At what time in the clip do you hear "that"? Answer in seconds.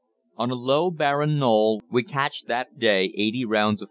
2.47-2.79